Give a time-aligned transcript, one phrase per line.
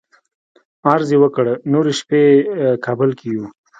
[0.91, 2.23] عرض یې وکړ نورې شپې
[2.85, 3.45] کابل کې یو.